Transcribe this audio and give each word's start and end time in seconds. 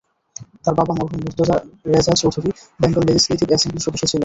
তাঁর 0.63 0.75
বাবা 0.79 0.93
মরহুম 0.93 1.19
মোর্তজা 1.23 1.55
রেজা 1.87 2.13
চৌধুরী 2.21 2.49
বেঙ্গল 2.79 3.03
লেজিসলেটিভ 3.07 3.47
অ্যাসেমব্লির 3.49 3.85
সদস্য 3.85 4.03
ছিলেন। 4.03 4.19